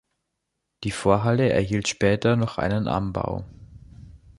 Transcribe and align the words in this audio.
Die 0.83 0.89
Vorhalle 0.89 1.49
erhielt 1.51 1.87
später 1.87 2.35
noch 2.35 2.57
einen 2.57 2.87
Anbau. 2.87 3.45